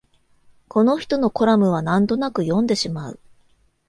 [0.67, 3.19] この人のコラムはなんとなく読んでしまう